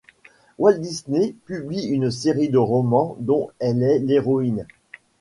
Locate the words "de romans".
2.49-3.15